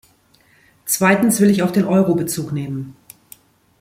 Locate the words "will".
1.39-1.51